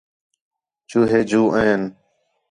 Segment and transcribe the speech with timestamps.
[0.89, 1.81] چوہے جوں آئِن